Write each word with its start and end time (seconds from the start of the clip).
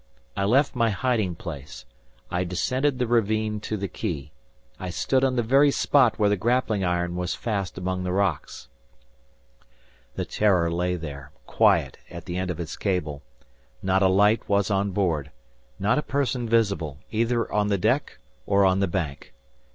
I 0.35 0.45
left 0.45 0.75
my 0.75 0.89
hiding 0.89 1.35
place; 1.35 1.85
I 2.31 2.43
descended 2.43 2.97
the 2.97 3.05
ravine 3.05 3.59
to 3.59 3.77
the 3.77 3.87
quay; 3.87 4.31
I 4.79 4.89
stood 4.89 5.23
on 5.23 5.35
the 5.35 5.43
very 5.43 5.69
spot 5.69 6.17
where 6.17 6.27
the 6.29 6.35
grappling 6.35 6.83
iron 6.83 7.15
was 7.15 7.35
fast 7.35 7.77
among 7.77 8.03
the 8.03 8.11
rocks. 8.11 8.67
The 10.15 10.25
"Terror" 10.25 10.71
lay 10.71 10.95
there, 10.95 11.31
quiet 11.45 11.99
at 12.09 12.25
the 12.25 12.35
end 12.37 12.49
of 12.49 12.59
its 12.59 12.75
cable. 12.77 13.21
Not 13.83 14.01
a 14.01 14.07
light 14.07 14.49
was 14.49 14.71
on 14.71 14.89
board; 14.89 15.29
not 15.77 15.99
a 15.99 16.01
person 16.01 16.49
visible, 16.49 16.97
either 17.11 17.51
on 17.53 17.67
the 17.67 17.77
deck, 17.77 18.17
or 18.47 18.65
on 18.65 18.79
the 18.79 18.87
bank. 18.87 19.35